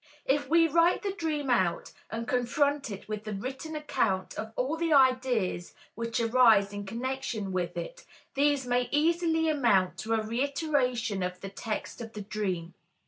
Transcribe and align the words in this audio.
If 0.25 0.49
we 0.49 0.67
write 0.67 1.03
the 1.03 1.11
dream 1.13 1.51
out 1.51 1.91
and 2.09 2.27
confront 2.27 2.89
it 2.89 3.07
with 3.07 3.23
the 3.23 3.33
written 3.35 3.75
account 3.75 4.33
of 4.33 4.51
all 4.55 4.75
the 4.75 4.91
ideas 4.91 5.75
which 5.93 6.19
arise 6.19 6.73
in 6.73 6.87
connection 6.87 7.51
with 7.51 7.77
it, 7.77 8.03
these 8.33 8.65
may 8.65 8.89
easily 8.89 9.47
amount 9.47 9.97
to 9.99 10.15
a 10.15 10.23
reiteration 10.23 11.21
of 11.21 11.41
the 11.41 11.49
text 11.49 12.01
of 12.01 12.13
the 12.13 12.21
dream. 12.23 12.73